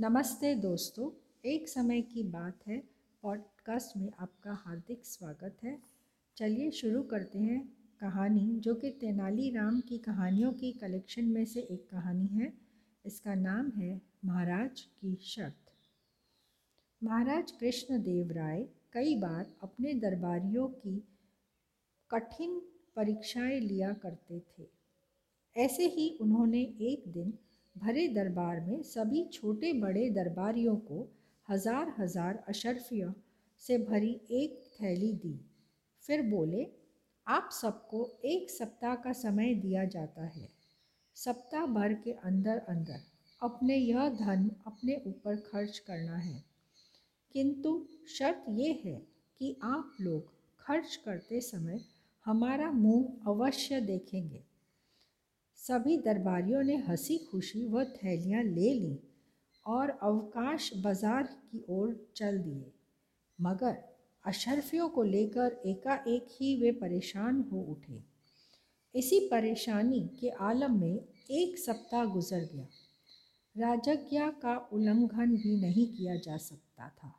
[0.00, 1.10] नमस्ते दोस्तों,
[1.44, 2.82] एक समय की बात है,
[3.22, 5.78] पॉडकास्ट में आपका हार्दिक स्वागत है।
[6.36, 11.88] चलिए शुरू करते हैं कहानी, जो कि तेनालीराम की कहानियों की कलेक्शन में से एक
[11.90, 12.52] कहानी है।
[13.06, 15.72] इसका नाम है महाराज की शर्त।
[17.04, 21.08] महाराज कृष्ण देव राय कई बार अपने दरबारियों की
[22.10, 22.60] कठिन
[22.96, 24.68] परीक्षाएँ लिया करते थे।
[25.56, 27.38] ऐसे ही उन्होंने एक दिन
[27.78, 31.06] भरे दरबार में सभी छोटे बड़े दरबारियों को
[31.48, 33.12] हज़ार हज़ार अशरफियों
[33.62, 35.38] से भरी एक थैली दी।
[36.04, 36.66] फिर बोले,
[37.26, 40.48] आप सबको एक सप्ताह का समय दिया जाता है।
[41.16, 43.00] सप्ताह भर के अंदर अंदर
[43.42, 46.42] अपने यह धन अपने ऊपर खर्च करना है।
[47.34, 47.72] किंतु
[48.08, 48.96] शर्त ये है
[49.40, 51.80] कि आप लोग खर्च करते समय
[52.26, 54.42] हमारा मुँह अवश्य देखेंगे।
[55.58, 58.96] सभी दरबारियों ने हँसी खुशी वह थैलियाँ ले लीं
[59.66, 62.70] और अवकाश बाज़ार की ओर चल दिए।
[63.40, 63.76] मगर
[64.24, 68.02] अशरफियों को लेकर एकाएक ही वे परेशान हो उठे।
[68.94, 72.68] इसी परेशानी के आलम में एक सप्ताह गुजर गया।
[73.56, 77.12] राजज्ञा का उल्लंघन भी नहीं किया जा सकता था।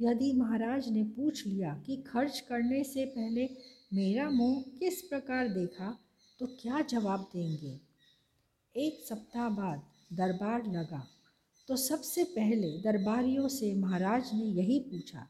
[0.00, 3.48] यदि महाराज ने पूछ लिया कि खर्च करने से पहले
[3.94, 5.98] मेरा मुँह किस प्रकार देखा
[6.42, 7.80] तो क्या जवाब देंगे?
[8.74, 11.02] एक सप्ताह बाद दरबार लगा।
[11.68, 15.26] तो सबसे पहले दरबारियों से महाराज ने यही पूछा,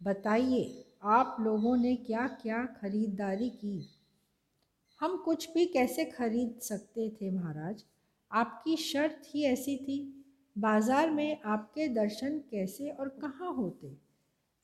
[0.00, 3.88] बताइए, आप लोगों ने क्या क्या खरीदारी की?
[5.00, 7.84] हम कुछ भी कैसे खरीद सकते थे महाराज?
[8.30, 9.98] आपकी शर्त ही ऐसी थी।
[10.56, 13.96] बाज़ार में आपके दर्शन कैसे और कहाँ होते?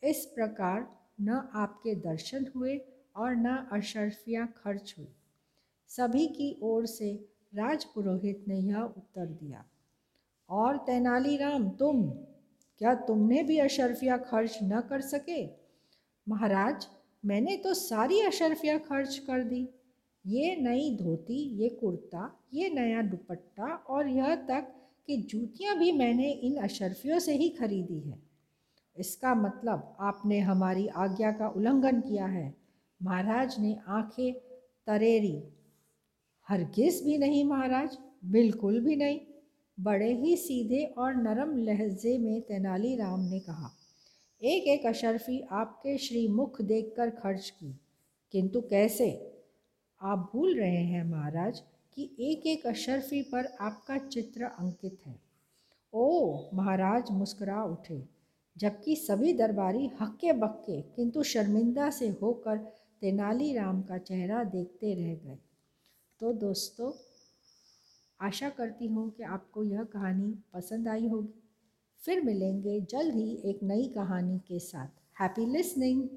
[0.03, 0.89] इस प्रकार
[1.21, 2.81] न आपके दर्शन हुए
[3.17, 5.15] और न अशरफियाँ खर्च हुई।
[5.89, 9.65] सभी की ओर से राजपुरोहित ने यह उत्तर दिया,
[10.51, 12.11] और तेनालीराम, तुम?
[12.79, 15.47] क्या तुमने भी अशरफिया खर्च न कर सके?
[16.29, 16.87] महाराज,
[17.25, 19.69] मैंने तो सारी अशरफिया खर्च कर दी।
[20.27, 24.73] ये नई धोती, ये कुर्ता, ये नया दुपट्टा और यह तक
[25.07, 28.23] कि जूतियाँ भी मैंने इन अशरफियों से ही खरीदी है।
[28.97, 32.55] इसका मतलब आपने हमारी आज्ञा का उल्लंघन किया है।
[33.03, 34.33] महाराज ने आँखें
[34.87, 35.43] तरेरी
[36.49, 39.21] हरगिज़ भी नहीं महाराज, बिल्कुल भी नहीं।
[39.79, 43.71] बड़े ही सीधे और नरम लहजे में तेनालीराम ने कहा,
[44.43, 47.73] एक एक अशरफी आपके श्रीमुख देखकर खर्च की।
[48.33, 49.09] किंतु कैसे?
[50.01, 51.63] आप भूल रहे हैं महाराज
[51.95, 55.15] कि एक एक अशरफी पर आपका चित्र अंकित है।
[55.93, 58.03] ओ महाराज मुस्कुरा उठे,
[58.57, 62.59] जबकि सभी दरबारी हक्के बक्के किंतु शर्मिंदा से होकर
[63.01, 65.39] तेनालीराम का चेहरा देखते रह गए।
[66.21, 66.93] तो दोस्तों,
[68.21, 71.43] आशा करती हूँ कि आपको यह कहानी पसंद आई होगी।
[72.01, 76.09] फिर मिलेंगे जल्द ही एक नई कहानी के साथ। Happy listening